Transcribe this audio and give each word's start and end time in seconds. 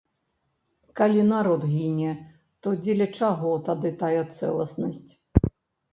Калі 1.01 1.25
народ 1.33 1.67
гіне, 1.73 2.11
то 2.65 2.75
дзеля 2.83 3.07
чаго 3.19 3.53
тады 3.69 3.89
тая 4.03 4.23
цэласнасць? 4.37 5.11